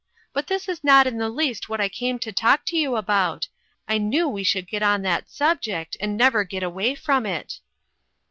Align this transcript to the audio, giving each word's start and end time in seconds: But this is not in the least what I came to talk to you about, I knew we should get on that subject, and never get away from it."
But 0.33 0.47
this 0.47 0.67
is 0.67 0.83
not 0.83 1.05
in 1.05 1.19
the 1.19 1.29
least 1.29 1.69
what 1.69 1.79
I 1.79 1.87
came 1.87 2.17
to 2.17 2.31
talk 2.31 2.65
to 2.65 2.75
you 2.75 2.95
about, 2.95 3.47
I 3.87 3.99
knew 3.99 4.27
we 4.27 4.41
should 4.41 4.67
get 4.67 4.81
on 4.81 5.03
that 5.03 5.29
subject, 5.29 5.95
and 5.99 6.17
never 6.17 6.43
get 6.43 6.63
away 6.63 6.95
from 6.95 7.23
it." 7.27 7.59